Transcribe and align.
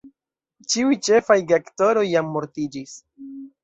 Ĉiuj 0.73 0.97
ĉefaj 1.09 1.39
geaktoroj 1.53 2.09
jam 2.17 2.35
mortiĝis. 2.39 3.01